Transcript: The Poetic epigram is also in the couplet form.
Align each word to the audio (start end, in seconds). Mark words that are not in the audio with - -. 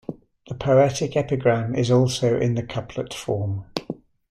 The 0.47 0.55
Poetic 0.55 1.15
epigram 1.15 1.75
is 1.75 1.91
also 1.91 2.35
in 2.39 2.55
the 2.55 2.63
couplet 2.63 3.13
form. 3.13 3.65